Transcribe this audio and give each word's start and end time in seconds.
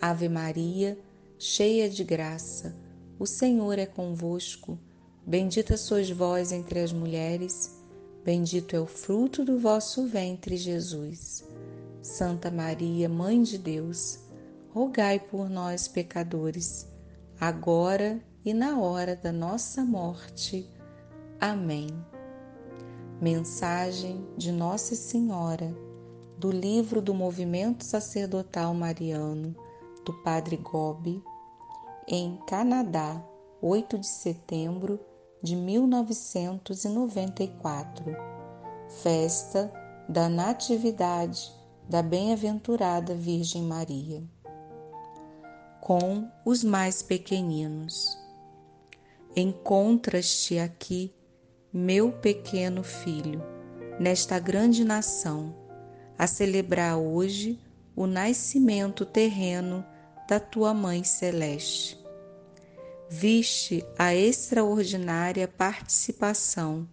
Ave 0.00 0.28
Maria, 0.28 0.98
cheia 1.38 1.88
de 1.88 2.04
graça, 2.04 2.76
o 3.18 3.26
Senhor 3.26 3.78
é 3.78 3.86
convosco. 3.86 4.78
Bendita 5.26 5.76
sois 5.76 6.10
vós 6.10 6.52
entre 6.52 6.80
as 6.80 6.92
mulheres, 6.92 7.82
bendito 8.22 8.76
é 8.76 8.80
o 8.80 8.86
fruto 8.86 9.44
do 9.44 9.58
vosso 9.58 10.06
ventre, 10.06 10.56
Jesus. 10.56 11.44
Santa 12.02 12.50
Maria, 12.50 13.08
Mãe 13.08 13.42
de 13.42 13.56
Deus, 13.56 14.20
rogai 14.68 15.18
por 15.18 15.48
nós, 15.48 15.88
pecadores, 15.88 16.86
agora 17.40 18.20
e 18.44 18.52
na 18.52 18.78
hora 18.78 19.16
da 19.16 19.32
nossa 19.32 19.82
morte. 19.82 20.70
Amém. 21.40 21.88
Mensagem 23.20 24.26
de 24.36 24.52
Nossa 24.52 24.94
Senhora 24.94 25.74
do 26.38 26.50
livro 26.50 27.00
do 27.00 27.14
Movimento 27.14 27.82
Sacerdotal 27.82 28.74
Mariano 28.74 29.56
do 30.06 30.12
Padre 30.12 30.56
Gobi, 30.56 31.22
em 32.06 32.38
Canadá, 32.46 33.20
8 33.60 33.98
de 33.98 34.06
setembro 34.06 35.00
de 35.42 35.56
1994, 35.56 38.04
festa 39.02 39.72
da 40.08 40.28
Natividade 40.28 41.52
da 41.88 42.02
Bem-aventurada 42.02 43.16
Virgem 43.16 43.64
Maria. 43.64 44.22
Com 45.80 46.30
os 46.44 46.62
mais 46.62 47.02
pequeninos. 47.02 48.16
Encontras-te 49.34 50.60
aqui, 50.60 51.12
meu 51.72 52.12
pequeno 52.12 52.84
filho, 52.84 53.42
nesta 53.98 54.38
grande 54.38 54.84
nação, 54.84 55.52
a 56.16 56.28
celebrar 56.28 56.96
hoje 56.96 57.58
o 57.96 58.06
nascimento 58.06 59.04
terreno 59.04 59.84
da 60.28 60.40
tua 60.40 60.74
Mãe 60.74 61.04
Celeste. 61.04 61.98
Viste 63.08 63.84
a 63.96 64.14
extraordinária 64.14 65.46
participação 65.46 66.88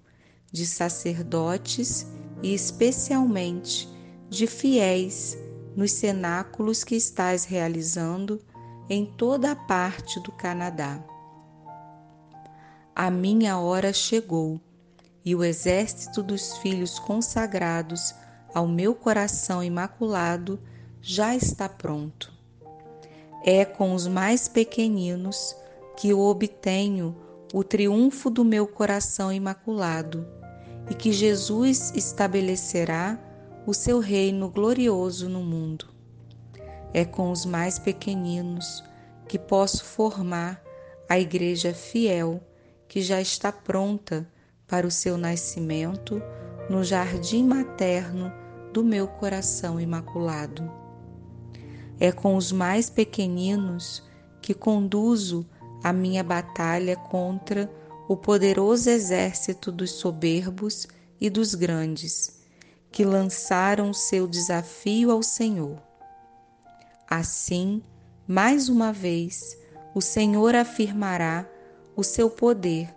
de 0.52 0.66
sacerdotes 0.66 2.06
e, 2.44 2.54
especialmente, 2.54 3.90
de 4.30 4.46
fiéis 4.46 5.38
nos 5.76 5.92
cenáculos 5.92 6.84
que 6.84 6.96
estás 6.96 7.46
realizando 7.46 8.40
em 8.90 9.06
toda 9.06 9.52
a 9.52 9.56
parte 9.56 10.20
do 10.20 10.32
Canadá. 10.32 11.04
A 12.96 13.10
minha 13.10 13.58
hora 13.58 13.92
chegou 13.92 14.62
e 15.26 15.34
o 15.34 15.44
exército 15.44 16.22
dos 16.22 16.58
filhos 16.58 17.00
consagrados 17.00 18.14
ao 18.54 18.68
meu 18.68 18.94
coração 18.94 19.64
imaculado 19.64 20.60
já 21.02 21.36
está 21.36 21.68
pronto. 21.68 22.33
É 23.46 23.66
com 23.66 23.94
os 23.94 24.08
mais 24.08 24.48
pequeninos 24.48 25.56
que 25.98 26.14
obtenho 26.14 27.16
o 27.54 27.64
triunfo 27.64 28.30
do 28.30 28.46
meu 28.46 28.66
coração 28.66 29.32
imaculado 29.32 30.26
e 30.90 30.94
que 30.94 31.12
Jesus 31.12 31.92
estabelecerá 31.94 33.20
o 33.68 33.74
seu 33.74 34.00
reino 34.00 34.50
glorioso 34.50 35.28
no 35.28 35.42
mundo. 35.44 35.88
É 36.94 37.04
com 37.04 37.32
os 37.32 37.46
mais 37.46 37.78
pequeninos 37.78 38.84
que 39.28 39.38
posso 39.38 39.84
formar 39.84 40.64
a 41.10 41.20
igreja 41.20 41.74
fiel 41.74 42.42
que 42.88 43.02
já 43.02 43.20
está 43.20 43.52
pronta 43.52 44.28
para 44.68 44.88
o 44.88 44.92
seu 44.92 45.18
nascimento 45.18 46.22
no 46.70 46.84
jardim 46.84 47.44
materno 47.44 48.32
do 48.72 48.84
meu 48.84 49.08
coração 49.08 49.80
imaculado. 49.80 50.83
É 52.00 52.12
com 52.12 52.36
os 52.36 52.52
mais 52.52 52.90
pequeninos 52.90 54.04
que 54.42 54.54
conduzo 54.54 55.46
a 55.84 55.94
minha 55.94 56.24
batalha 56.24 56.96
contra 56.96 57.70
o 58.08 58.18
poderoso 58.18 58.90
exército 58.90 59.72
dos 59.72 59.92
soberbos 59.92 60.88
e 61.20 61.30
dos 61.30 61.56
grandes, 61.56 62.42
que 62.92 63.06
lançaram 63.06 63.94
seu 63.94 64.28
desafio 64.28 65.12
ao 65.12 65.24
Senhor. 65.24 65.82
Assim, 67.10 67.82
mais 68.28 68.70
uma 68.70 68.92
vez, 68.92 69.58
o 69.96 70.02
Senhor 70.02 70.56
afirmará 70.56 71.48
o 71.96 72.04
seu 72.04 72.30
poder 72.30 72.94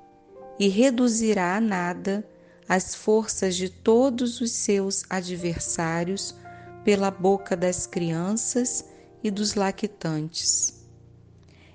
e 0.59 0.69
reduzirá 0.69 1.57
a 1.57 1.61
nada 1.61 2.27
as 2.69 2.95
forças 2.95 3.55
de 3.55 3.69
todos 3.69 4.41
os 4.41 4.51
seus 4.51 5.05
adversários 5.09 6.35
pela 6.87 7.11
boca 7.11 7.57
das 7.57 7.85
crianças 7.85 8.85
e 9.21 9.29
dos 9.29 9.57
lactantes. 9.57 10.87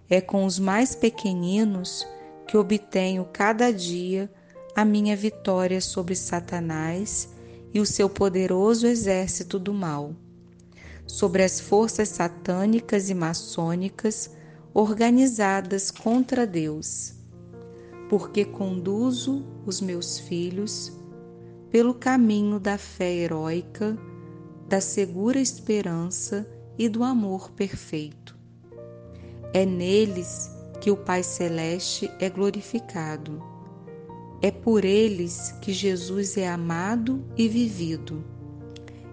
É 0.10 0.22
com 0.22 0.46
os 0.46 0.58
mais 0.58 0.96
pequeninos 0.96 2.08
que 2.48 2.56
obtenho 2.56 3.28
cada 3.34 3.74
dia 3.74 4.32
a 4.74 4.86
minha 4.86 5.14
vitória 5.14 5.82
sobre 5.82 6.16
Satanás 6.16 7.28
e 7.74 7.82
o 7.82 7.86
seu 7.86 8.10
poderoso 8.10 8.88
exército 8.88 9.60
do 9.60 9.74
mal, 9.74 10.16
sobre 11.06 11.44
as 11.44 11.60
forças 11.60 12.08
satânicas 12.08 13.10
e 13.10 13.14
maçônicas 13.14 14.32
organizadas 14.74 15.92
contra 15.92 16.48
Deus, 16.48 17.16
porque 18.10 18.46
conduzo 18.46 19.46
os 19.66 19.82
meus 19.82 20.20
filhos 20.20 20.90
pelo 21.70 21.94
caminho 21.94 22.62
da 22.62 22.78
fé 22.78 23.14
heróica, 23.14 23.98
da 24.72 24.80
segura 24.80 25.38
esperança 25.38 26.50
e 26.78 26.88
do 26.88 27.04
amor 27.04 27.52
perfeito. 27.52 28.40
É 29.54 29.66
neles 29.66 30.50
que 30.80 30.90
o 30.90 30.96
Pai 30.96 31.24
Celeste 31.24 32.10
é 32.22 32.30
glorificado. 32.30 33.44
É 34.42 34.50
por 34.50 34.86
eles 34.86 35.54
que 35.62 35.74
Jesus 35.74 36.38
é 36.38 36.48
amado 36.48 37.22
e 37.36 37.50
vivido. 37.50 38.24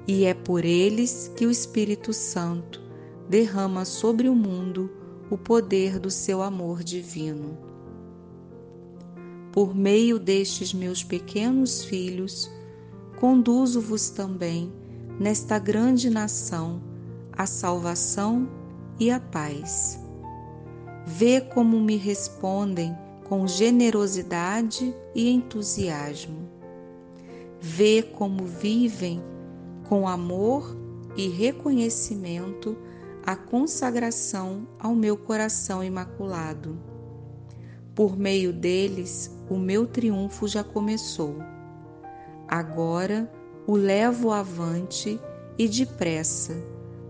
E 0.07 0.27
é 0.27 0.33
por 0.33 0.65
eles 0.65 1.29
que 1.35 1.45
o 1.45 1.51
Espírito 1.51 2.13
Santo 2.13 2.81
derrama 3.29 3.85
sobre 3.85 4.29
o 4.29 4.37
mundo 4.37 4.89
o 5.29 5.37
poder 5.37 5.99
do 5.99 6.09
seu 6.09 6.41
amor 6.41 6.85
divino. 6.85 7.59
Por 9.51 9.75
meio 9.75 10.21
destes 10.21 10.73
meus 10.73 11.03
pequenos 11.03 11.83
filhos, 11.83 12.49
conduzo-vos 13.19 14.11
também 14.11 14.73
nesta 15.19 15.59
grande 15.59 16.09
nação 16.09 16.81
a 17.33 17.47
salvação 17.47 18.49
e 18.99 19.11
a 19.11 19.21
paz. 19.21 19.99
Vê 21.07 21.41
como 21.41 21.81
me 21.81 21.97
respondem 21.97 22.97
com 23.29 23.47
generosidade 23.47 24.95
e 25.15 25.31
entusiasmo. 25.31 26.49
Vê 27.61 28.03
como 28.03 28.45
vivem 28.45 29.23
com 29.89 30.09
amor 30.09 30.77
e 31.17 31.29
reconhecimento 31.29 32.77
a 33.25 33.37
consagração 33.37 34.67
ao 34.79 34.95
meu 34.95 35.17
coração 35.17 35.83
imaculado. 35.83 36.79
Por 37.95 38.17
meio 38.17 38.53
deles, 38.53 39.31
o 39.51 39.57
meu 39.57 39.87
triunfo 39.87 40.47
já 40.47 40.63
começou. 40.63 41.37
Agora 42.47 43.31
o 43.69 43.77
levo 43.77 44.33
avante 44.33 45.21
e 45.59 45.69
depressa 45.69 46.57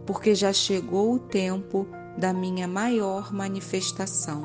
porque 0.05 0.35
já 0.35 0.53
chegou 0.53 1.15
o 1.15 1.19
tempo 1.21 1.87
da 2.19 2.33
minha 2.33 2.67
maior 2.67 3.33
manifestação. 3.33 4.43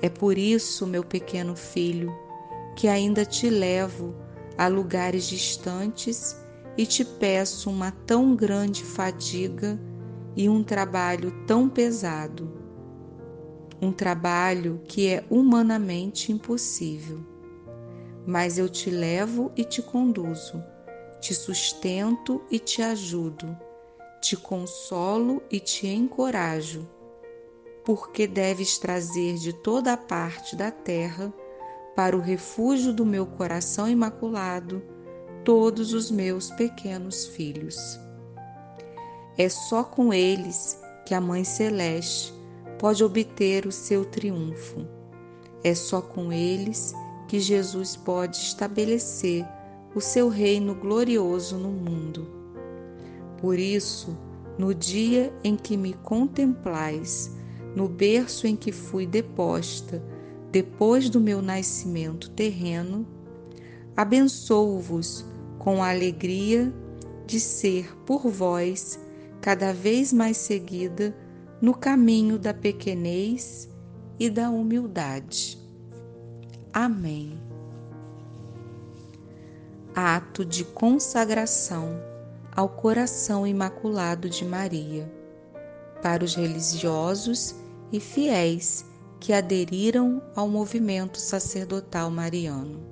É 0.00 0.08
por 0.08 0.38
isso, 0.38 0.86
meu 0.86 1.02
pequeno 1.02 1.56
filho, 1.56 2.14
que 2.76 2.86
ainda 2.86 3.24
te 3.24 3.50
levo 3.50 4.14
a 4.56 4.68
lugares 4.68 5.26
distantes 5.26 6.40
e 6.78 6.86
te 6.86 7.04
peço 7.04 7.68
uma 7.68 7.90
tão 7.90 8.36
grande 8.36 8.84
fadiga 8.84 9.76
e 10.36 10.48
um 10.48 10.62
trabalho 10.62 11.32
tão 11.48 11.68
pesado. 11.68 12.48
Um 13.82 13.90
trabalho 13.90 14.80
que 14.86 15.08
é 15.08 15.24
humanamente 15.28 16.30
impossível. 16.30 17.18
Mas 18.24 18.56
eu 18.56 18.68
te 18.68 18.88
levo 18.88 19.50
e 19.56 19.64
te 19.64 19.82
conduzo, 19.82 20.62
te 21.20 21.34
sustento 21.34 22.42
e 22.50 22.58
te 22.58 22.82
ajudo 22.82 23.56
te 24.20 24.36
consolo 24.36 25.40
e 25.50 25.60
te 25.60 25.86
encorajo, 25.86 26.88
porque 27.84 28.26
deves 28.26 28.76
trazer 28.76 29.36
de 29.36 29.52
toda 29.52 29.92
a 29.92 29.96
parte 29.96 30.56
da 30.56 30.70
terra, 30.70 31.32
para 31.94 32.16
o 32.16 32.20
refúgio 32.20 32.92
do 32.92 33.06
meu 33.06 33.24
coração 33.24 33.88
imaculado, 33.88 34.82
todos 35.44 35.94
os 35.94 36.10
meus 36.10 36.50
pequenos 36.50 37.26
filhos. 37.26 37.76
É 39.38 39.48
só 39.48 39.84
com 39.84 40.12
eles 40.12 40.78
que 41.06 41.14
a 41.14 41.20
Mãe 41.20 41.44
Celeste 41.44 42.34
pode 42.80 43.04
obter 43.04 43.64
o 43.64 43.72
seu 43.72 44.04
triunfo. 44.04 44.86
É 45.62 45.74
só 45.74 46.02
com 46.02 46.32
eles 46.32 46.92
que 47.28 47.38
Jesus 47.38 47.96
pode 47.96 48.36
estabelecer 48.38 49.46
o 49.96 50.00
seu 50.00 50.28
reino 50.28 50.74
glorioso 50.74 51.56
no 51.56 51.70
mundo. 51.70 52.28
Por 53.38 53.58
isso, 53.58 54.14
no 54.58 54.74
dia 54.74 55.32
em 55.42 55.56
que 55.56 55.74
me 55.74 55.94
contemplais, 55.94 57.34
no 57.74 57.88
berço 57.88 58.46
em 58.46 58.54
que 58.54 58.72
fui 58.72 59.06
deposta, 59.06 60.04
depois 60.52 61.08
do 61.08 61.18
meu 61.18 61.40
nascimento 61.40 62.28
terreno, 62.30 63.06
abençoo-vos 63.96 65.24
com 65.58 65.82
a 65.82 65.88
alegria 65.88 66.70
de 67.26 67.40
ser 67.40 67.96
por 68.04 68.28
vós 68.28 69.00
cada 69.40 69.72
vez 69.72 70.12
mais 70.12 70.36
seguida 70.36 71.16
no 71.58 71.72
caminho 71.72 72.38
da 72.38 72.52
pequenez 72.52 73.66
e 74.20 74.28
da 74.28 74.50
humildade. 74.50 75.58
Amém. 76.70 77.45
Ato 79.98 80.44
de 80.44 80.62
consagração 80.62 81.98
ao 82.54 82.68
coração 82.68 83.46
imaculado 83.46 84.28
de 84.28 84.44
Maria, 84.44 85.10
para 86.02 86.22
os 86.22 86.34
religiosos 86.34 87.54
e 87.90 87.98
fiéis 87.98 88.84
que 89.18 89.32
aderiram 89.32 90.22
ao 90.34 90.50
movimento 90.50 91.18
sacerdotal 91.18 92.10
mariano. 92.10 92.86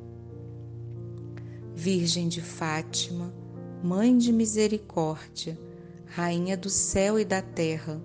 Virgem 1.74 2.26
de 2.26 2.40
Fátima, 2.40 3.34
Mãe 3.82 4.16
de 4.16 4.32
Misericórdia, 4.32 5.58
Rainha 6.06 6.56
do 6.56 6.70
céu 6.70 7.18
e 7.18 7.24
da 7.26 7.42
terra, 7.42 8.00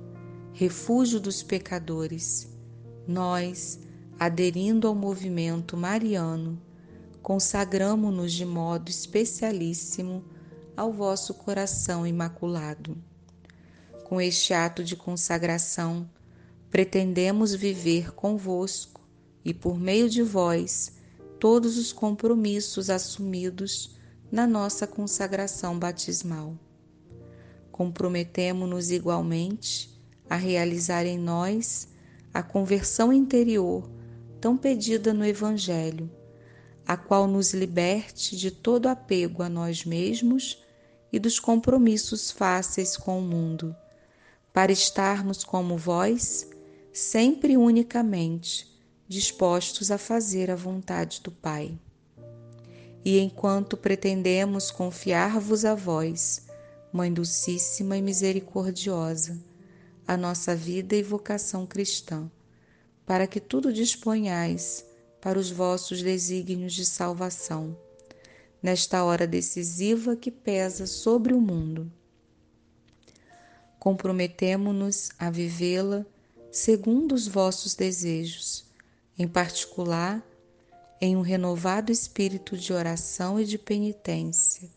refúgio 0.51 1.21
dos 1.21 1.41
pecadores, 1.41 2.49
nós, 3.07 3.79
aderindo 4.19 4.89
ao 4.89 4.93
movimento 4.93 5.77
mariano, 5.77 6.61
consagramo-nos 7.21 8.33
de 8.33 8.45
modo 8.45 8.89
especialíssimo 8.89 10.23
ao 10.75 10.91
vosso 10.91 11.33
coração 11.33 12.07
imaculado. 12.07 12.97
Com 14.05 14.19
este 14.19 14.53
ato 14.53 14.83
de 14.83 14.95
consagração, 14.95 16.09
pretendemos 16.71 17.53
viver 17.53 18.11
convosco 18.13 19.01
e, 19.43 19.53
por 19.53 19.79
meio 19.79 20.09
de 20.09 20.23
vós, 20.23 20.93
todos 21.39 21.77
os 21.77 21.91
compromissos 21.91 22.89
assumidos 22.89 23.97
na 24.31 24.45
nossa 24.45 24.85
consagração 24.85 25.77
batismal. 25.77 26.57
Comprometemo-nos 27.71 28.91
igualmente 28.91 29.89
a 30.29 30.35
realizar 30.35 31.05
em 31.05 31.17
nós 31.17 31.87
a 32.33 32.43
conversão 32.43 33.11
interior 33.11 33.89
tão 34.39 34.55
pedida 34.55 35.13
no 35.13 35.25
Evangelho, 35.25 36.09
a 36.89 36.97
qual 36.97 37.27
nos 37.27 37.53
liberte 37.53 38.35
de 38.35 38.49
todo 38.49 38.87
apego 38.87 39.43
a 39.43 39.47
nós 39.47 39.85
mesmos 39.85 40.57
e 41.13 41.19
dos 41.19 41.39
compromissos 41.39 42.31
fáceis 42.31 42.97
com 42.97 43.19
o 43.19 43.21
mundo, 43.21 43.75
para 44.51 44.71
estarmos 44.71 45.43
como 45.43 45.77
vós, 45.77 46.49
sempre 46.91 47.55
unicamente 47.55 48.75
dispostos 49.07 49.91
a 49.91 49.99
fazer 49.99 50.49
a 50.49 50.55
vontade 50.55 51.21
do 51.21 51.29
Pai. 51.31 51.77
E 53.05 53.19
enquanto 53.19 53.77
pretendemos 53.77 54.71
confiar-vos 54.71 55.65
a 55.65 55.75
vós, 55.75 56.47
Mãe 56.91 57.13
Dulcíssima 57.13 57.97
e 57.97 58.01
Misericordiosa, 58.01 59.39
a 60.07 60.17
nossa 60.17 60.55
vida 60.55 60.95
e 60.95 61.03
vocação 61.03 61.67
cristã, 61.67 62.31
para 63.05 63.27
que 63.27 63.39
tudo 63.39 63.71
disponhais 63.71 64.88
para 65.21 65.37
os 65.37 65.51
vossos 65.51 66.01
desígnios 66.01 66.73
de 66.73 66.85
salvação 66.85 67.75
nesta 68.61 69.03
hora 69.03 69.25
decisiva 69.25 70.15
que 70.15 70.29
pesa 70.29 70.85
sobre 70.85 71.33
o 71.33 71.39
mundo. 71.39 71.91
Comprometemo-nos 73.79 75.11
a 75.17 75.29
vivê-la 75.29 76.05
segundo 76.51 77.13
os 77.13 77.27
vossos 77.27 77.75
desejos, 77.75 78.65
em 79.17 79.27
particular 79.27 80.21
em 80.99 81.15
um 81.15 81.21
renovado 81.21 81.91
espírito 81.91 82.57
de 82.57 82.73
oração 82.73 83.39
e 83.39 83.45
de 83.45 83.57
penitência, 83.57 84.69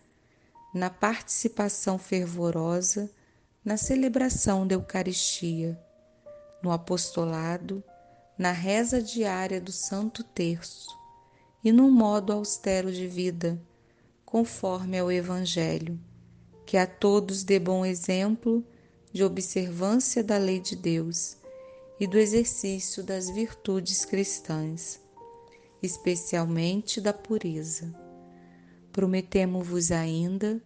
na 0.72 0.88
participação 0.88 1.98
fervorosa 1.98 3.10
na 3.64 3.76
celebração 3.76 4.66
da 4.66 4.74
Eucaristia, 4.74 5.78
no 6.60 6.72
apostolado, 6.72 7.82
na 8.42 8.50
reza 8.50 9.00
diária 9.00 9.60
do 9.60 9.70
Santo 9.70 10.24
Terço 10.24 10.88
e 11.62 11.70
num 11.70 11.88
modo 11.88 12.32
austero 12.32 12.92
de 12.92 13.06
vida 13.06 13.62
conforme 14.24 14.98
ao 14.98 15.12
Evangelho, 15.12 15.96
que 16.66 16.76
a 16.76 16.84
todos 16.84 17.44
dê 17.44 17.60
bom 17.60 17.86
exemplo 17.86 18.66
de 19.12 19.22
observância 19.22 20.24
da 20.24 20.38
lei 20.38 20.58
de 20.58 20.74
Deus 20.74 21.36
e 22.00 22.06
do 22.08 22.18
exercício 22.18 23.04
das 23.04 23.30
virtudes 23.30 24.04
cristãs, 24.04 25.00
especialmente 25.80 27.00
da 27.00 27.12
pureza. 27.12 27.94
Prometemo-vos 28.90 29.92
ainda 29.92 30.60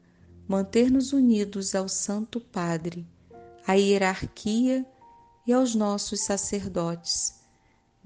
manter-nos 0.49 1.13
unidos 1.13 1.75
ao 1.75 1.91
Santo 1.91 2.41
Padre, 2.41 3.07
à 3.67 3.75
hierarquia 3.75 4.87
e 5.47 5.53
aos 5.53 5.75
nossos 5.75 6.21
sacerdotes, 6.21 7.36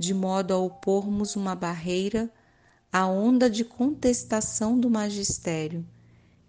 de 0.00 0.14
modo 0.14 0.54
a 0.54 0.56
opormos 0.56 1.36
uma 1.36 1.54
barreira 1.54 2.32
a 2.90 3.06
onda 3.06 3.50
de 3.50 3.62
contestação 3.66 4.80
do 4.80 4.88
magistério 4.88 5.86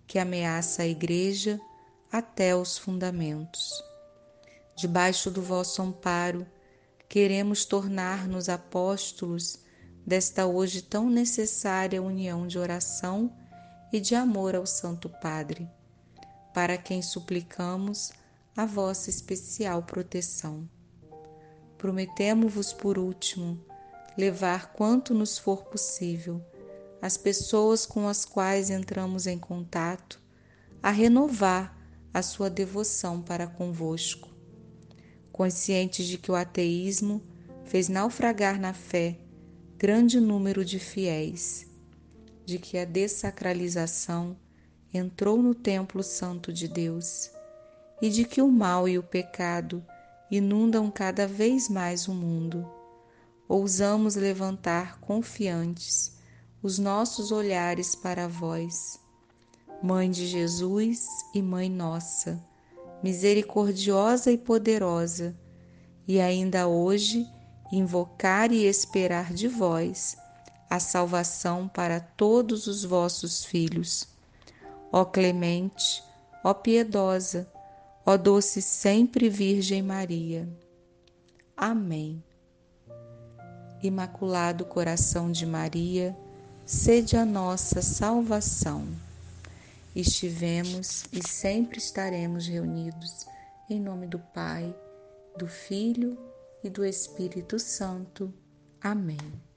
que 0.07 0.17
ameaça 0.17 0.83
a 0.83 0.87
Igreja 0.87 1.59
até 2.09 2.55
os 2.55 2.77
fundamentos. 2.77 3.83
Debaixo 4.73 5.29
do 5.29 5.41
vosso 5.41 5.81
amparo, 5.81 6.47
queremos 7.09 7.65
tornar-nos 7.65 8.47
apóstolos 8.47 9.59
desta 10.07 10.45
hoje 10.45 10.81
tão 10.81 11.09
necessária 11.09 12.01
união 12.01 12.47
de 12.47 12.57
oração 12.57 13.35
e 13.91 13.99
de 13.99 14.15
amor 14.15 14.55
ao 14.55 14.65
Santo 14.65 15.09
Padre, 15.09 15.69
para 16.53 16.77
quem 16.77 17.01
suplicamos 17.01 18.13
a 18.55 18.65
vossa 18.65 19.09
especial 19.09 19.83
proteção. 19.83 20.69
Prometemo-vos, 21.81 22.71
por 22.71 22.99
último, 22.99 23.59
levar 24.15 24.71
quanto 24.71 25.15
nos 25.15 25.39
for 25.39 25.63
possível 25.63 26.39
as 27.01 27.17
pessoas 27.17 27.87
com 27.87 28.07
as 28.07 28.23
quais 28.23 28.69
entramos 28.69 29.25
em 29.25 29.39
contato 29.39 30.21
a 30.83 30.91
renovar 30.91 31.75
a 32.13 32.21
sua 32.21 32.51
devoção 32.51 33.19
para 33.19 33.47
convosco. 33.47 34.29
Conscientes 35.31 36.05
de 36.05 36.19
que 36.19 36.31
o 36.31 36.35
ateísmo 36.35 37.19
fez 37.65 37.89
naufragar 37.89 38.59
na 38.59 38.75
fé 38.75 39.17
grande 39.75 40.19
número 40.19 40.63
de 40.63 40.77
fiéis, 40.77 41.65
de 42.45 42.59
que 42.59 42.77
a 42.77 42.85
dessacralização 42.85 44.37
entrou 44.93 45.41
no 45.41 45.55
templo 45.55 46.03
santo 46.03 46.53
de 46.53 46.67
Deus 46.67 47.31
e 47.99 48.07
de 48.07 48.23
que 48.23 48.39
o 48.39 48.51
mal 48.51 48.87
e 48.87 48.99
o 48.99 49.03
pecado 49.03 49.83
inundam 50.31 50.89
cada 50.89 51.27
vez 51.27 51.67
mais 51.69 52.07
o 52.07 52.13
mundo 52.13 52.65
ousamos 53.51 54.15
levantar 54.15 54.97
confiantes 55.01 56.15
os 56.63 56.79
nossos 56.79 57.33
olhares 57.33 57.93
para 57.93 58.25
vós. 58.25 58.97
Mãe 59.83 60.09
de 60.09 60.25
Jesus 60.25 61.05
e 61.33 61.41
Mãe 61.41 61.69
nossa, 61.69 62.41
misericordiosa 63.03 64.31
e 64.31 64.37
poderosa, 64.37 65.35
e 66.07 66.21
ainda 66.21 66.65
hoje 66.65 67.27
invocar 67.73 68.53
e 68.53 68.65
esperar 68.65 69.33
de 69.33 69.49
vós 69.49 70.15
a 70.69 70.79
salvação 70.79 71.67
para 71.67 71.99
todos 71.99 72.67
os 72.67 72.85
vossos 72.85 73.43
filhos. 73.43 74.07
Ó 74.93 75.03
clemente, 75.03 76.01
ó 76.41 76.53
piedosa, 76.53 77.51
ó 78.05 78.17
doce 78.17 78.61
sempre 78.61 79.29
Virgem 79.29 79.81
Maria. 79.81 80.47
Amém. 81.55 82.23
Imaculado 83.83 84.65
Coração 84.65 85.31
de 85.31 85.45
Maria, 85.45 86.15
sede 86.65 87.17
a 87.17 87.25
nossa 87.25 87.81
salvação. 87.81 88.87
estivemos 89.95 91.05
e 91.11 91.27
sempre 91.27 91.77
estaremos 91.77 92.47
reunidos 92.47 93.25
em 93.69 93.79
nome 93.79 94.07
do 94.07 94.19
Pai, 94.19 94.73
do 95.37 95.47
Filho 95.47 96.17
e 96.63 96.69
do 96.69 96.85
Espírito 96.85 97.59
Santo. 97.59 98.33
Amém. 98.81 99.50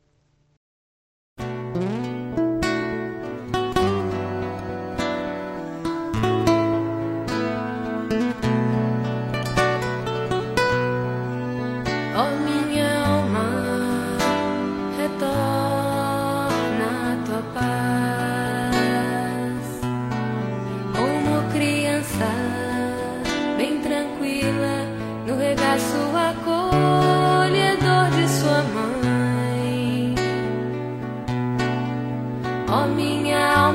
Me 25.77 26.05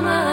perdoar. 0.00 0.29